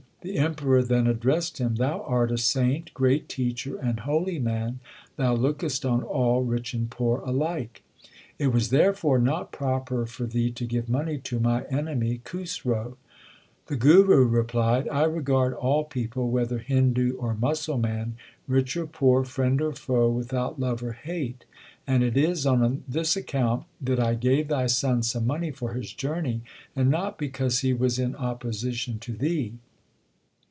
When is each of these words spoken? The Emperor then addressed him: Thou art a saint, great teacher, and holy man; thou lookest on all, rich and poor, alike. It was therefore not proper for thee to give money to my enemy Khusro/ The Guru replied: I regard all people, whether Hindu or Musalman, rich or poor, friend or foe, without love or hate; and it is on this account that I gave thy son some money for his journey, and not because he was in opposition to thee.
The 0.23 0.37
Emperor 0.37 0.83
then 0.83 1.07
addressed 1.07 1.57
him: 1.57 1.77
Thou 1.77 2.03
art 2.03 2.31
a 2.31 2.37
saint, 2.37 2.93
great 2.93 3.27
teacher, 3.27 3.77
and 3.77 4.01
holy 4.01 4.37
man; 4.37 4.79
thou 5.15 5.33
lookest 5.33 5.83
on 5.83 6.03
all, 6.03 6.43
rich 6.43 6.75
and 6.75 6.91
poor, 6.91 7.21
alike. 7.21 7.81
It 8.37 8.53
was 8.53 8.69
therefore 8.69 9.17
not 9.17 9.51
proper 9.51 10.05
for 10.05 10.27
thee 10.27 10.51
to 10.51 10.65
give 10.67 10.87
money 10.87 11.17
to 11.21 11.39
my 11.39 11.63
enemy 11.71 12.21
Khusro/ 12.23 12.97
The 13.65 13.75
Guru 13.75 14.27
replied: 14.27 14.87
I 14.89 15.05
regard 15.05 15.55
all 15.55 15.85
people, 15.85 16.29
whether 16.29 16.59
Hindu 16.59 17.17
or 17.17 17.33
Musalman, 17.33 18.13
rich 18.45 18.77
or 18.77 18.85
poor, 18.85 19.23
friend 19.23 19.59
or 19.59 19.73
foe, 19.73 20.07
without 20.07 20.59
love 20.59 20.83
or 20.83 20.91
hate; 20.91 21.45
and 21.87 22.03
it 22.03 22.15
is 22.15 22.45
on 22.45 22.83
this 22.87 23.15
account 23.15 23.63
that 23.81 23.99
I 23.99 24.13
gave 24.13 24.49
thy 24.49 24.67
son 24.67 25.01
some 25.01 25.25
money 25.25 25.49
for 25.49 25.73
his 25.73 25.91
journey, 25.91 26.41
and 26.75 26.91
not 26.91 27.17
because 27.17 27.61
he 27.61 27.73
was 27.73 27.97
in 27.97 28.15
opposition 28.15 28.99
to 28.99 29.13
thee. 29.13 29.53